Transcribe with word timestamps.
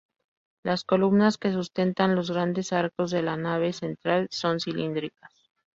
Las 0.63 0.83
columnas 0.83 1.37
que 1.37 1.51
sustentan 1.51 2.15
los 2.15 2.31
grandes 2.31 2.73
arcos 2.73 3.11
de 3.11 3.21
la 3.21 3.37
nave 3.37 3.71
central 3.71 4.29
son 4.31 4.59
cilíndricas. 4.59 5.31